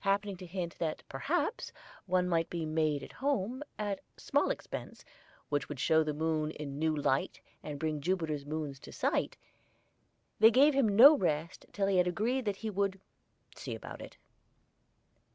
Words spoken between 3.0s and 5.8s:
at home at small expense which would